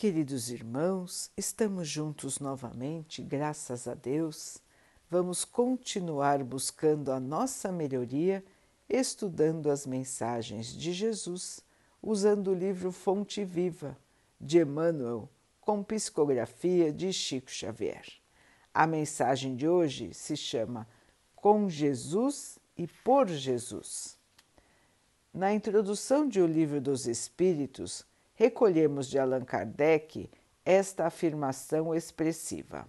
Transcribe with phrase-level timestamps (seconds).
[0.00, 4.56] Queridos irmãos, estamos juntos novamente, graças a Deus.
[5.10, 8.42] Vamos continuar buscando a nossa melhoria,
[8.88, 11.62] estudando as mensagens de Jesus,
[12.02, 13.94] usando o livro Fonte Viva
[14.40, 15.28] de Emmanuel,
[15.60, 18.06] com psicografia de Chico Xavier.
[18.72, 20.88] A mensagem de hoje se chama
[21.36, 24.18] Com Jesus e por Jesus.
[25.30, 28.08] Na introdução de O Livro dos Espíritos,
[28.40, 30.30] recolhemos de Allan Kardec
[30.64, 32.88] esta afirmação expressiva.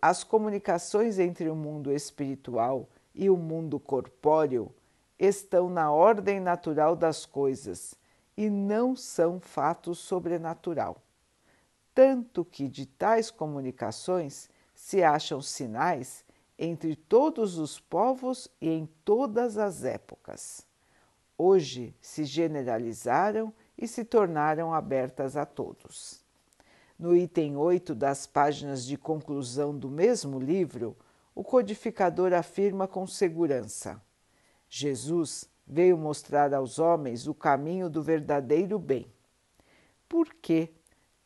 [0.00, 4.74] As comunicações entre o mundo espiritual e o mundo corpóreo
[5.16, 7.94] estão na ordem natural das coisas
[8.36, 11.00] e não são fatos sobrenatural.
[11.94, 16.24] Tanto que de tais comunicações se acham sinais
[16.58, 20.66] entre todos os povos e em todas as épocas.
[21.38, 26.22] Hoje se generalizaram e se tornaram abertas a todos.
[26.96, 30.96] No item 8 das páginas de conclusão do mesmo livro,
[31.34, 34.00] o codificador afirma com segurança:
[34.70, 39.12] Jesus veio mostrar aos homens o caminho do verdadeiro bem.
[40.08, 40.72] Por que,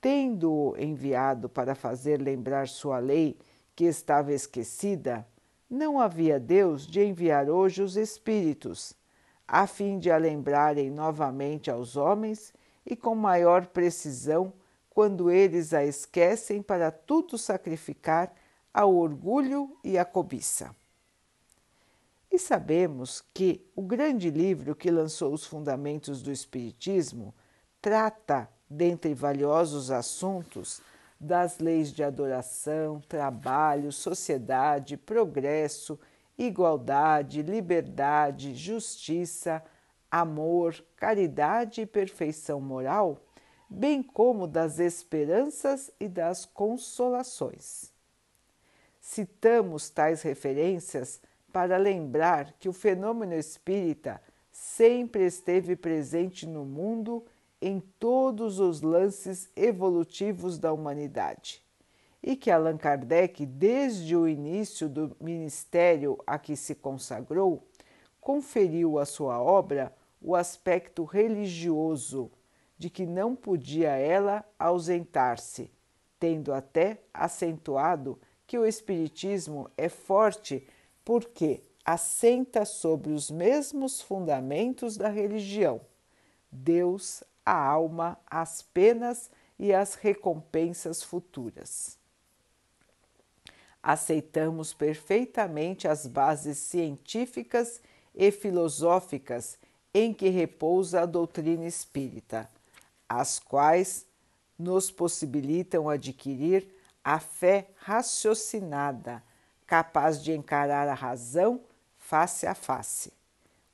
[0.00, 3.38] tendo-o enviado para fazer lembrar sua lei
[3.74, 5.28] que estava esquecida,
[5.68, 8.96] não havia Deus de enviar hoje os Espíritos
[9.46, 12.52] a fim de a lembrarem novamente aos homens
[12.84, 14.52] e com maior precisão
[14.90, 18.32] quando eles a esquecem para tudo sacrificar
[18.72, 20.74] ao orgulho e à cobiça.
[22.30, 27.34] E sabemos que o grande livro que lançou os fundamentos do Espiritismo
[27.80, 30.80] trata, dentre valiosos assuntos,
[31.18, 35.98] das leis de adoração, trabalho, sociedade, progresso
[36.38, 39.62] igualdade, liberdade, justiça,
[40.10, 43.20] amor, caridade e perfeição moral,
[43.68, 47.92] bem como das esperanças e das consolações.
[49.00, 51.20] Citamos tais referências
[51.52, 54.20] para lembrar que o fenômeno espírita
[54.52, 57.24] sempre esteve presente no mundo
[57.60, 61.65] em todos os lances evolutivos da humanidade
[62.26, 67.64] e que Allan Kardec, desde o início do ministério a que se consagrou,
[68.20, 72.28] conferiu à sua obra o aspecto religioso,
[72.76, 75.70] de que não podia ela ausentar-se,
[76.18, 80.66] tendo até acentuado que o Espiritismo é forte
[81.04, 85.80] porque assenta sobre os mesmos fundamentos da religião:
[86.50, 92.04] Deus, a alma, as penas e as recompensas futuras
[93.86, 97.80] aceitamos perfeitamente as bases científicas
[98.12, 99.56] e filosóficas
[99.94, 102.50] em que repousa a doutrina espírita,
[103.08, 104.04] as quais
[104.58, 106.66] nos possibilitam adquirir
[107.04, 109.22] a fé raciocinada,
[109.68, 111.60] capaz de encarar a razão
[111.96, 113.12] face a face.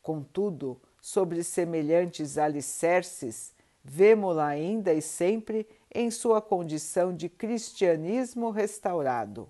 [0.02, 9.48] Contudo, sobre semelhantes alicerces, vemo-la ainda e sempre em sua condição de cristianismo restaurado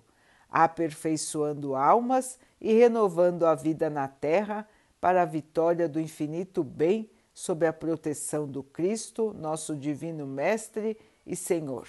[0.53, 4.69] aperfeiçoando almas e renovando a vida na terra
[5.01, 11.35] para a vitória do infinito bem sob a proteção do Cristo, nosso Divino Mestre e
[11.35, 11.87] Senhor.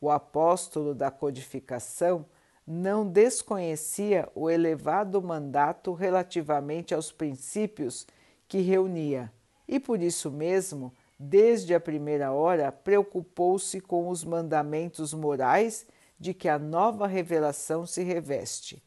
[0.00, 2.24] O apóstolo da codificação
[2.64, 8.06] não desconhecia o elevado mandato relativamente aos princípios
[8.46, 9.32] que reunia
[9.66, 15.84] e, por isso mesmo, desde a primeira hora, preocupou-se com os mandamentos morais
[16.20, 18.82] de que a nova revelação se reveste,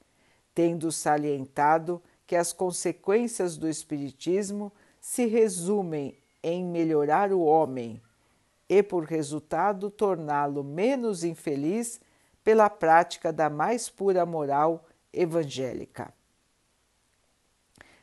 [0.54, 4.72] tendo salientado que as consequências do Espiritismo
[5.02, 8.00] se resumem em melhorar o homem
[8.70, 12.00] e, por resultado, torná-lo menos infeliz
[12.44, 16.14] pela prática da mais pura moral evangélica.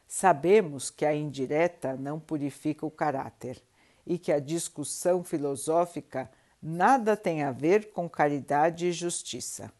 [0.09, 3.63] Sabemos que a indireta não purifica o caráter
[4.05, 6.28] e que a discussão filosófica
[6.62, 9.72] nada tem a ver com caridade e justiça.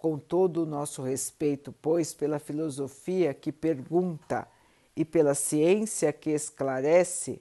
[0.00, 4.48] Com todo o nosso respeito, pois, pela filosofia que pergunta
[4.96, 7.40] e pela ciência que esclarece,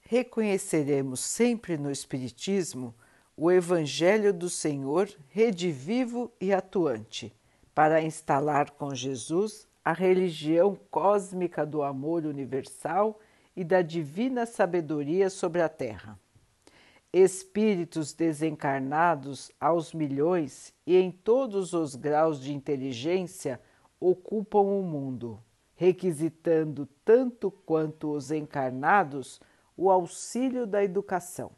[0.00, 2.94] reconheceremos sempre no Espiritismo
[3.36, 7.34] o Evangelho do Senhor redivivo e atuante,
[7.74, 13.18] para instalar com Jesus a religião cósmica do amor universal
[13.56, 16.18] e da divina sabedoria sobre a terra
[17.14, 23.60] espíritos desencarnados aos milhões e em todos os graus de inteligência
[24.00, 25.40] ocupam o mundo,
[25.76, 29.40] requisitando tanto quanto os encarnados
[29.76, 31.52] o auxílio da educação.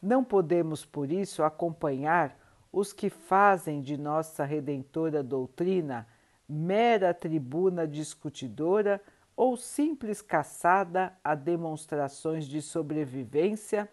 [0.00, 2.38] Não podemos, por isso, acompanhar
[2.70, 6.06] os que fazem de nossa redentora doutrina
[6.46, 9.00] mera tribuna discutidora
[9.34, 13.88] ou simples caçada a demonstrações de sobrevivência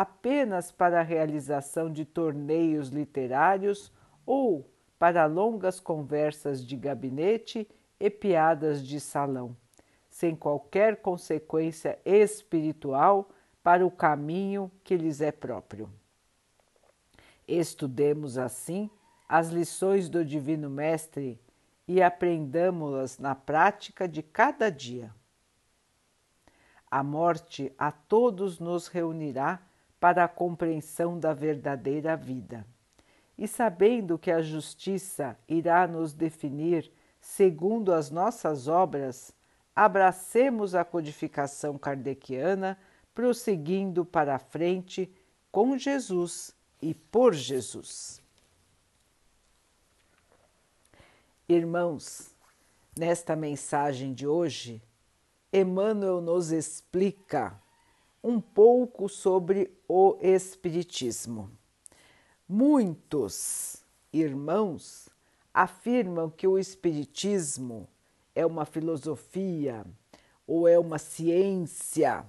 [0.00, 3.92] apenas para a realização de torneios literários
[4.24, 7.68] ou para longas conversas de gabinete
[7.98, 9.56] e piadas de salão,
[10.08, 13.28] sem qualquer consequência espiritual
[13.60, 15.90] para o caminho que lhes é próprio.
[17.48, 18.88] Estudemos assim
[19.28, 21.40] as lições do Divino Mestre
[21.88, 25.12] e aprendamos-las na prática de cada dia.
[26.88, 29.60] A morte a todos nos reunirá
[30.00, 32.66] para a compreensão da verdadeira vida.
[33.36, 36.90] E sabendo que a justiça irá nos definir
[37.20, 39.32] segundo as nossas obras,
[39.74, 42.78] abracemos a codificação kardeciana,
[43.14, 45.12] prosseguindo para a frente
[45.50, 48.22] com Jesus e por Jesus.
[51.48, 52.34] Irmãos,
[52.96, 54.82] nesta mensagem de hoje,
[55.52, 57.58] Emmanuel nos explica
[58.28, 61.50] um pouco sobre o Espiritismo.
[62.46, 63.82] Muitos
[64.12, 65.08] irmãos
[65.52, 67.88] afirmam que o Espiritismo
[68.34, 69.82] é uma filosofia
[70.46, 72.22] ou é uma ciência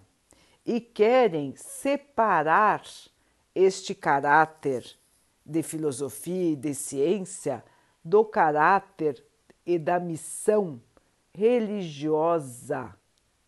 [0.65, 2.81] e querem separar
[3.53, 4.97] este caráter
[5.45, 7.61] de filosofia e de ciência
[8.05, 9.21] do caráter
[9.65, 10.81] e da missão
[11.33, 12.95] religiosa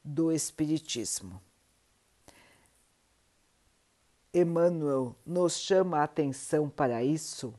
[0.03, 1.42] do Espiritismo.
[4.33, 7.54] Emmanuel nos chama a atenção para isso,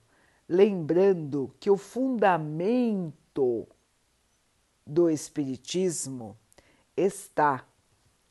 [0.49, 3.69] lembrando que o fundamento
[4.87, 6.37] do Espiritismo
[6.97, 7.67] está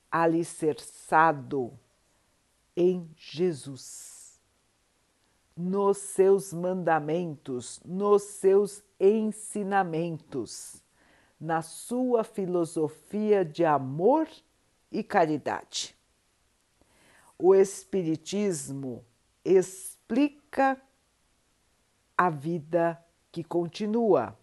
[0.09, 1.71] alicerçado
[2.75, 4.41] em Jesus,
[5.55, 10.81] nos seus mandamentos, nos seus ensinamentos,
[11.39, 14.27] na sua filosofia de amor
[14.91, 15.95] e caridade.
[17.43, 19.03] O Espiritismo
[19.43, 20.79] explica
[22.15, 24.38] a vida que continua,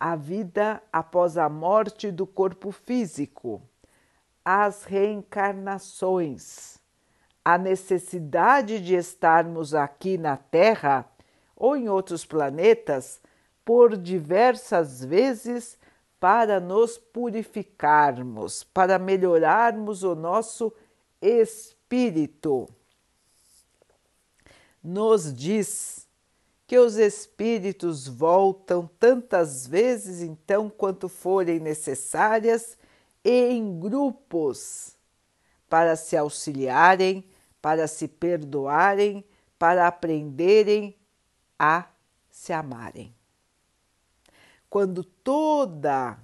[0.00, 3.62] a vida após a morte do corpo físico,
[4.44, 6.78] as reencarnações,
[7.44, 11.08] a necessidade de estarmos aqui na Terra
[11.54, 13.22] ou em outros planetas
[13.64, 15.78] por diversas vezes
[16.18, 20.72] para nos purificarmos, para melhorarmos o nosso
[21.22, 21.83] espírito.
[24.82, 26.08] Nos diz
[26.66, 32.76] que os espíritos voltam tantas vezes, então, quanto forem necessárias,
[33.24, 34.96] e em grupos,
[35.68, 37.24] para se auxiliarem,
[37.60, 39.24] para se perdoarem,
[39.58, 40.96] para aprenderem
[41.58, 41.88] a
[42.30, 43.14] se amarem.
[44.68, 46.18] Quando toda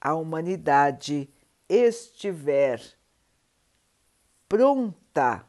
[0.00, 1.30] a humanidade
[1.68, 2.82] estiver
[4.52, 5.46] pronta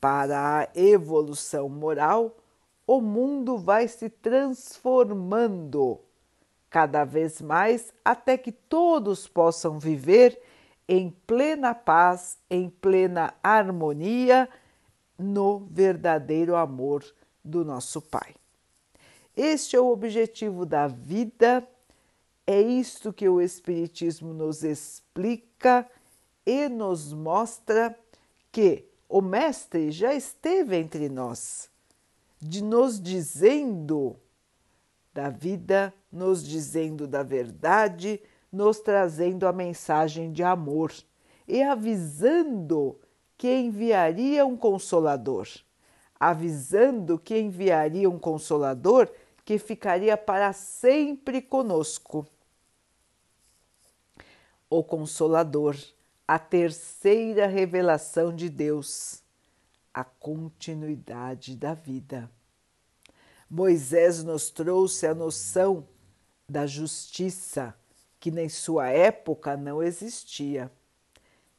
[0.00, 2.36] para a evolução moral,
[2.84, 6.00] o mundo vai se transformando
[6.68, 10.36] cada vez mais até que todos possam viver
[10.88, 14.48] em plena paz, em plena harmonia,
[15.16, 17.04] no verdadeiro amor
[17.44, 18.34] do nosso Pai.
[19.36, 21.64] Este é o objetivo da vida,
[22.44, 25.88] é isto que o Espiritismo nos explica
[26.44, 27.96] e nos mostra
[28.52, 31.68] que o Mestre já esteve entre nós,
[32.40, 34.16] de nos dizendo
[35.12, 38.20] da vida, nos dizendo da verdade,
[38.52, 40.92] nos trazendo a mensagem de amor
[41.46, 42.98] e avisando
[43.36, 45.48] que enviaria um consolador,
[46.18, 49.10] avisando que enviaria um consolador
[49.44, 52.26] que ficaria para sempre conosco.
[54.68, 55.76] O Consolador
[56.30, 59.20] a terceira revelação de Deus,
[59.92, 62.30] a continuidade da vida.
[63.50, 65.88] Moisés nos trouxe a noção
[66.48, 67.74] da justiça,
[68.20, 70.70] que em sua época não existia.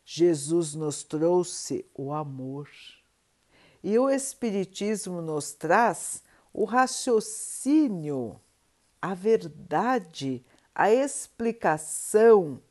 [0.05, 2.69] Jesus nos trouxe o amor.
[3.83, 6.23] E o Espiritismo nos traz
[6.53, 8.39] o raciocínio,
[9.01, 12.61] a verdade, a explicação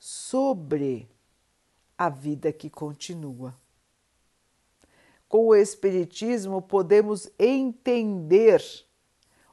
[0.00, 1.13] sobre
[1.96, 3.54] a vida que continua.
[5.28, 8.62] Com o Espiritismo, podemos entender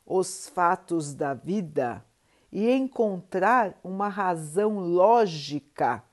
[0.05, 2.05] os fatos da vida
[2.51, 6.03] e encontrar uma razão lógica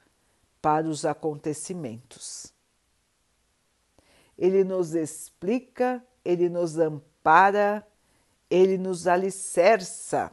[0.63, 2.53] para os acontecimentos.
[4.39, 7.85] ele nos explica, ele nos ampara,
[8.49, 10.31] ele nos alicerça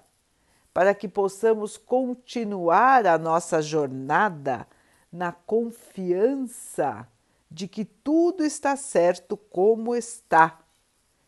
[0.72, 4.68] para que possamos continuar a nossa jornada
[5.16, 7.08] na confiança
[7.50, 10.60] de que tudo está certo como está,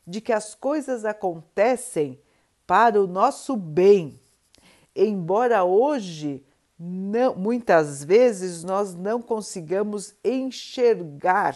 [0.06, 2.20] de que as coisas acontecem
[2.66, 4.20] para o nosso bem.
[4.94, 6.44] Embora hoje
[6.78, 11.56] não, muitas vezes nós não consigamos enxergar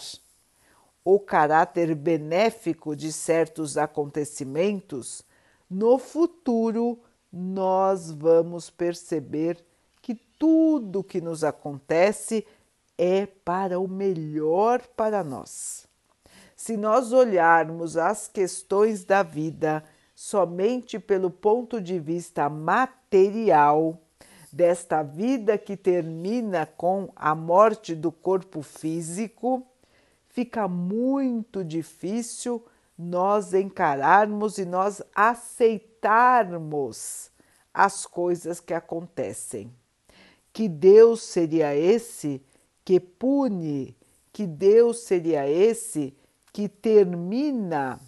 [1.03, 5.21] o caráter benéfico de certos acontecimentos,
[5.69, 6.97] no futuro
[7.31, 9.65] nós vamos perceber
[10.41, 12.47] tudo que nos acontece
[12.97, 15.85] é para o melhor para nós.
[16.55, 19.83] Se nós olharmos as questões da vida
[20.15, 24.01] somente pelo ponto de vista material,
[24.51, 29.63] desta vida que termina com a morte do corpo físico,
[30.27, 32.65] fica muito difícil
[32.97, 36.01] nós encararmos e nós aceitarmos
[37.71, 39.71] as coisas que acontecem.
[40.53, 42.41] Que Deus seria esse
[42.83, 43.95] que pune,
[44.33, 46.13] que Deus seria esse
[46.51, 47.99] que termina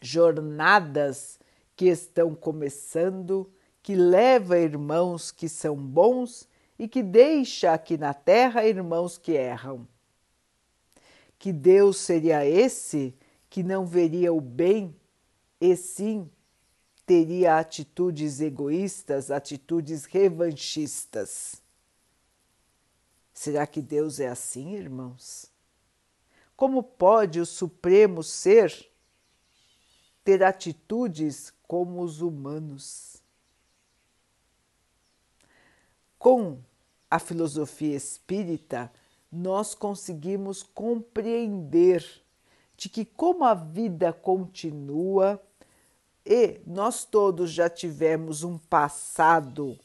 [0.00, 1.38] jornadas
[1.74, 3.50] que estão começando,
[3.82, 6.48] que leva irmãos que são bons
[6.78, 9.86] e que deixa aqui na terra irmãos que erram.
[11.38, 13.14] Que Deus seria esse
[13.50, 14.94] que não veria o bem
[15.60, 16.30] e sim
[17.06, 21.62] teria atitudes egoístas, atitudes revanchistas.
[23.32, 25.50] Será que Deus é assim, irmãos?
[26.56, 28.90] Como pode o Supremo Ser
[30.24, 33.22] ter atitudes como os humanos?
[36.18, 36.58] Com
[37.08, 38.90] a filosofia espírita,
[39.30, 42.04] nós conseguimos compreender
[42.76, 45.40] de que, como a vida continua
[46.26, 49.78] e nós todos já tivemos um passado,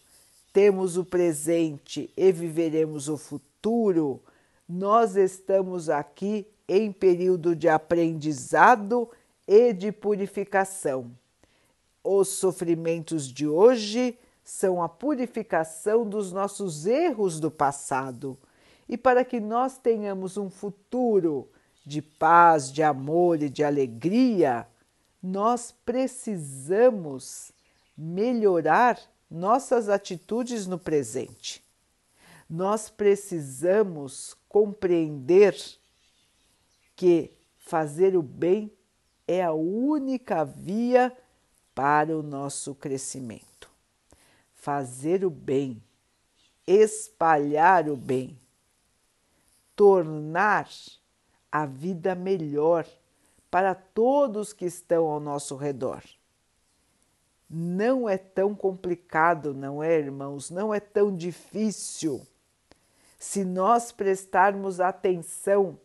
[0.51, 4.19] temos o presente e viveremos o futuro,
[4.67, 9.07] nós estamos aqui em período de aprendizado
[9.47, 11.11] e de purificação.
[12.03, 18.35] Os sofrimentos de hoje são a purificação dos nossos erros do passado
[18.89, 21.47] e para que nós tenhamos um futuro
[21.85, 24.67] de paz, de amor e de alegria,
[25.21, 27.51] nós precisamos
[27.95, 28.99] melhorar
[29.29, 31.63] nossas atitudes no presente.
[32.49, 35.55] Nós precisamos compreender
[36.95, 38.71] que fazer o bem
[39.27, 41.15] é a única via
[41.73, 43.69] para o nosso crescimento.
[44.53, 45.81] Fazer o bem,
[46.67, 48.37] espalhar o bem,
[49.75, 50.69] tornar
[51.51, 52.85] a vida melhor
[53.51, 56.01] para todos que estão ao nosso redor.
[57.49, 60.49] Não é tão complicado, não é, irmãos?
[60.49, 62.25] Não é tão difícil.
[63.19, 65.77] Se nós prestarmos atenção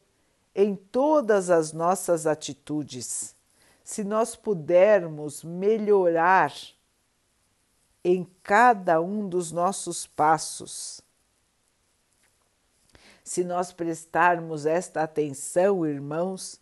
[0.54, 3.35] em todas as nossas atitudes,
[3.82, 6.54] se nós pudermos melhorar
[8.04, 11.00] em cada um dos nossos passos,
[13.25, 16.61] se nós prestarmos esta atenção, irmãos,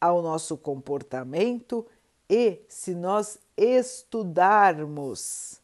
[0.00, 1.86] ao nosso comportamento
[2.28, 5.60] e se nós estudarmos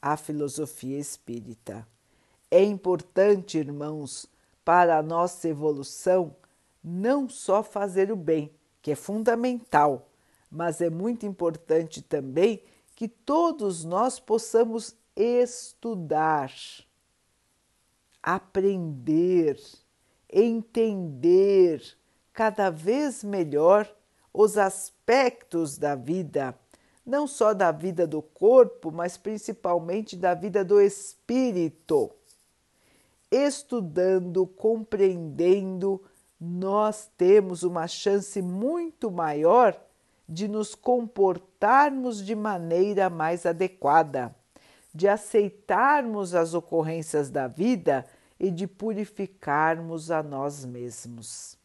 [0.00, 1.86] a filosofia espírita.
[2.50, 4.26] É importante, irmãos,
[4.64, 6.34] para a nossa evolução,
[6.82, 10.08] não só fazer o bem, que é fundamental,
[10.50, 12.62] mas é muito importante também
[12.96, 16.50] que todos nós possamos estudar
[18.22, 19.58] aprender,
[20.30, 21.82] entender
[22.38, 23.92] cada vez melhor
[24.32, 26.56] os aspectos da vida,
[27.04, 32.12] não só da vida do corpo, mas principalmente da vida do espírito.
[33.28, 36.00] Estudando, compreendendo,
[36.40, 39.76] nós temos uma chance muito maior
[40.28, 44.32] de nos comportarmos de maneira mais adequada,
[44.94, 48.06] de aceitarmos as ocorrências da vida
[48.38, 51.57] e de purificarmos a nós mesmos.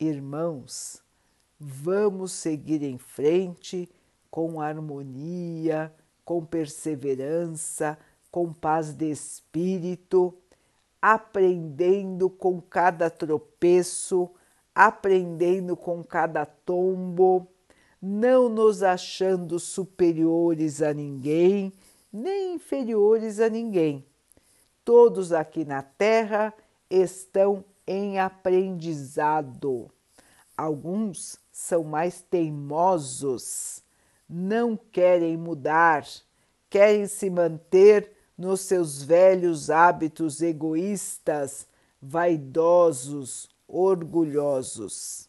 [0.00, 1.02] Irmãos,
[1.58, 3.90] vamos seguir em frente
[4.30, 5.92] com harmonia,
[6.24, 7.98] com perseverança,
[8.30, 10.32] com paz de espírito,
[11.02, 14.30] aprendendo com cada tropeço,
[14.72, 17.48] aprendendo com cada tombo,
[18.00, 21.72] não nos achando superiores a ninguém,
[22.12, 24.04] nem inferiores a ninguém,
[24.84, 26.54] todos aqui na Terra
[26.88, 29.90] estão em aprendizado.
[30.54, 33.82] Alguns são mais teimosos,
[34.28, 36.06] não querem mudar,
[36.68, 41.66] querem se manter nos seus velhos hábitos egoístas,
[42.00, 45.26] vaidosos, orgulhosos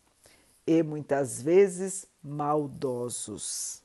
[0.68, 3.82] e muitas vezes maldosos.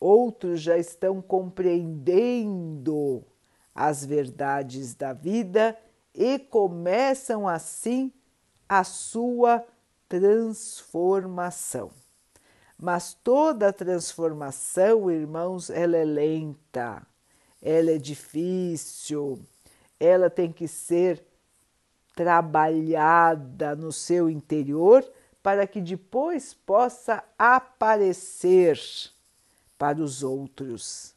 [0.00, 3.22] Outros já estão compreendendo
[3.74, 5.76] as verdades da vida
[6.14, 8.12] e começam assim
[8.68, 9.64] a sua
[10.08, 11.90] transformação.
[12.78, 17.06] Mas toda transformação, irmãos, ela é lenta,
[17.60, 19.38] ela é difícil,
[19.98, 21.22] ela tem que ser
[22.14, 25.04] trabalhada no seu interior
[25.42, 28.78] para que depois possa aparecer
[29.78, 31.14] para os outros.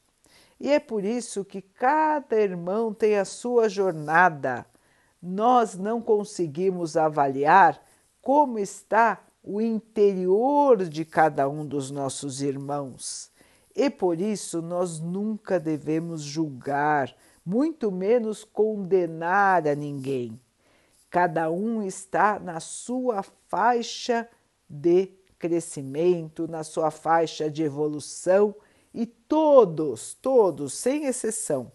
[0.60, 4.66] E é por isso que cada irmão tem a sua jornada.
[5.26, 7.82] Nós não conseguimos avaliar
[8.22, 13.32] como está o interior de cada um dos nossos irmãos.
[13.74, 17.16] E por isso nós nunca devemos julgar,
[17.46, 20.38] muito menos condenar a ninguém.
[21.10, 24.28] Cada um está na sua faixa
[24.70, 28.54] de crescimento, na sua faixa de evolução
[28.94, 31.72] e todos, todos, sem exceção,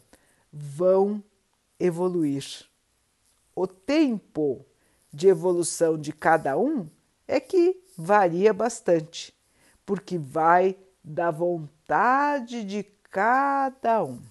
[0.53, 1.25] vão
[1.81, 2.68] evoluir.
[3.61, 4.65] O tempo
[5.13, 6.89] de evolução de cada um
[7.27, 9.35] é que varia bastante,
[9.85, 14.23] porque vai da vontade de cada um,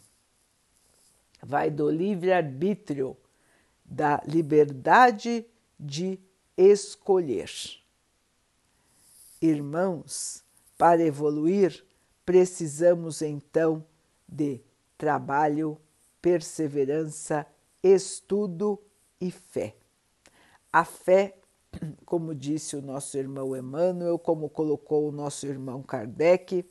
[1.43, 3.17] vai do livre-arbítrio
[3.83, 5.45] da liberdade
[5.77, 6.17] de
[6.55, 7.51] escolher.
[9.41, 10.41] Irmãos,
[10.77, 11.83] para evoluir,
[12.25, 13.83] precisamos então
[14.25, 14.61] de
[14.97, 15.77] trabalho,
[16.21, 17.45] perseverança,
[17.83, 18.81] estudo
[19.19, 19.75] e fé.
[20.71, 21.37] A fé,
[22.05, 26.65] como disse o nosso irmão Emmanuel, como colocou o nosso irmão Kardec,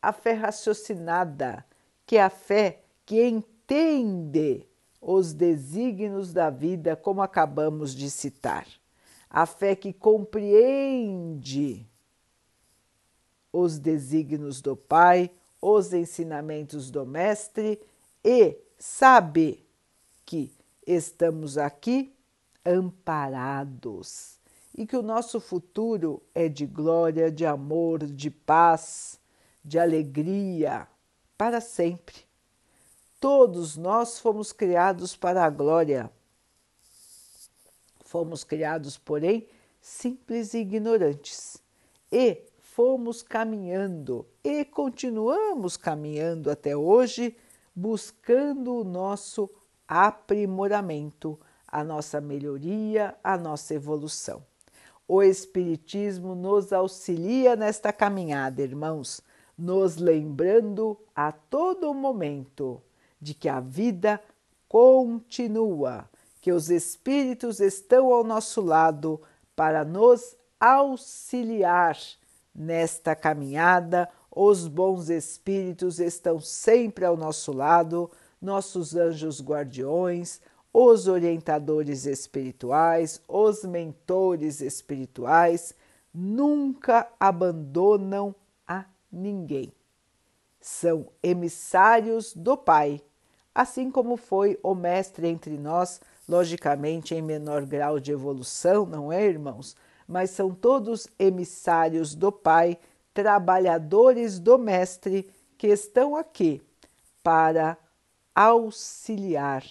[0.00, 1.64] a fé raciocinada,
[2.06, 4.66] que é a fé que entende
[5.00, 8.66] os desígnios da vida, como acabamos de citar.
[9.28, 11.86] A fé que compreende
[13.52, 17.80] os desígnios do Pai, os ensinamentos do Mestre
[18.24, 19.64] e sabe
[20.24, 20.52] que
[20.86, 22.14] estamos aqui
[22.64, 24.40] amparados
[24.76, 29.18] e que o nosso futuro é de glória, de amor, de paz,
[29.64, 30.86] de alegria
[31.36, 32.16] para sempre.
[33.20, 36.10] Todos nós fomos criados para a glória.
[38.04, 39.46] Fomos criados, porém,
[39.80, 41.62] simples e ignorantes.
[42.10, 47.36] E fomos caminhando e continuamos caminhando até hoje,
[47.74, 49.50] buscando o nosso
[49.90, 54.40] aprimoramento, a nossa melhoria, a nossa evolução.
[55.08, 59.20] O Espiritismo nos auxilia nesta caminhada, irmãos,
[59.58, 62.80] nos lembrando a todo momento
[63.20, 64.22] de que a vida
[64.68, 66.08] continua,
[66.40, 69.20] que os espíritos estão ao nosso lado
[69.56, 71.98] para nos auxiliar
[72.54, 74.08] nesta caminhada.
[74.30, 78.08] Os bons espíritos estão sempre ao nosso lado,
[78.40, 80.40] nossos anjos guardiões,
[80.72, 85.74] os orientadores espirituais, os mentores espirituais
[86.12, 88.34] nunca abandonam
[88.66, 89.72] a ninguém.
[90.60, 93.02] São emissários do Pai
[93.54, 99.24] assim como foi o mestre entre nós, logicamente em menor grau de evolução, não é,
[99.24, 99.76] irmãos?
[100.06, 102.78] Mas são todos emissários do Pai,
[103.12, 106.62] trabalhadores do Mestre que estão aqui
[107.22, 107.76] para
[108.40, 109.66] auxiliar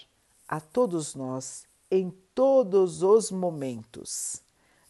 [0.48, 4.44] a todos nós em todos os momentos.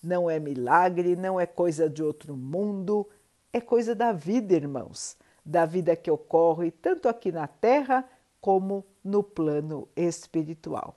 [0.03, 3.07] Não é milagre, não é coisa de outro mundo,
[3.53, 5.15] é coisa da vida, irmãos,
[5.45, 8.03] da vida que ocorre tanto aqui na Terra
[8.41, 10.93] como no plano espiritual.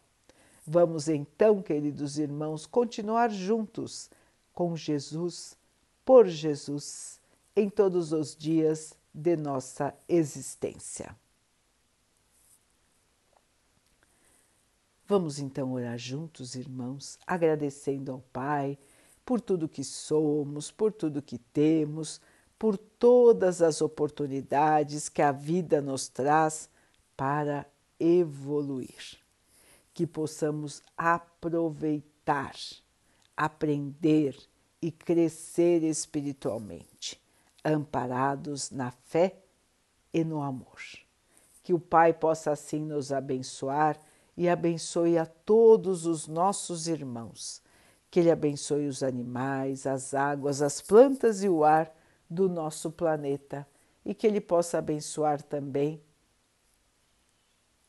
[0.67, 4.11] Vamos então, queridos irmãos, continuar juntos
[4.53, 5.57] com Jesus,
[6.05, 7.21] por Jesus,
[7.55, 11.22] em todos os dias de nossa existência.
[15.07, 18.79] Vamos então orar juntos, irmãos, agradecendo ao Pai
[19.25, 22.21] por tudo que somos, por tudo que temos,
[22.59, 26.71] por todas as oportunidades que a vida nos traz
[27.17, 27.67] para
[27.99, 29.19] evoluir,
[29.93, 32.55] que possamos aproveitar,
[33.37, 34.37] aprender
[34.81, 37.21] e crescer espiritualmente,
[37.65, 39.37] amparados na fé
[40.15, 40.81] e no amor.
[41.63, 43.99] Que o Pai possa assim nos abençoar
[44.37, 47.63] e abençoe a todos os nossos irmãos,
[48.11, 51.95] Que Ele abençoe os animais, as águas, as plantas e o ar
[52.29, 53.67] do nosso planeta
[54.05, 56.03] e que Ele possa abençoar também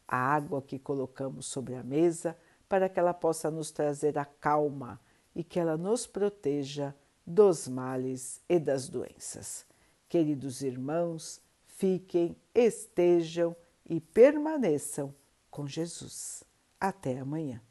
[0.08, 2.38] a água que colocamos sobre a mesa
[2.70, 5.00] para que ela possa nos trazer a calma
[5.36, 9.66] e que ela nos proteja dos males e das doenças.
[10.08, 13.56] Queridos irmãos, fiquem, estejam
[13.90, 15.14] e permaneçam
[15.54, 16.44] com Jesus.
[16.80, 17.62] Até amanhã.